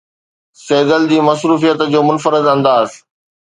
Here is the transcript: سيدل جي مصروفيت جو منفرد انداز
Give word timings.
سيدل 0.65 1.05
جي 1.11 1.19
مصروفيت 1.27 1.83
جو 1.91 2.03
منفرد 2.09 2.45
انداز 2.55 2.99